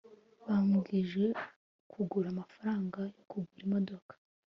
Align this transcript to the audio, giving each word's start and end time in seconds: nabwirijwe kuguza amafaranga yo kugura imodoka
nabwirijwe 0.45 1.25
kuguza 1.91 2.27
amafaranga 2.33 2.99
yo 3.15 3.21
kugura 3.29 3.61
imodoka 3.67 4.13